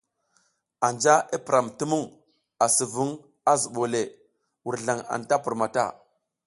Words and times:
Anja 0.87 1.13
i 1.35 1.37
piram 1.45 1.67
ti 1.77 1.83
mung 1.91 2.07
asi 2.65 2.85
vung 2.93 3.11
a 3.51 3.53
zubole, 3.61 4.01
wurzlang 4.65 5.01
anta 5.15 5.35
pur 5.43 5.55
mata. 5.61 5.85